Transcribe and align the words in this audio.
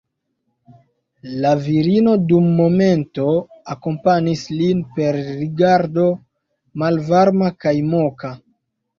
La 1.41 1.49
virino 1.65 2.13
dum 2.29 2.47
momento 2.59 3.25
akompanis 3.73 4.45
lin 4.61 4.79
per 4.95 5.19
rigardo 5.41 6.05
malvarma 6.85 7.51
kaj 7.67 7.75
moka. 7.91 8.33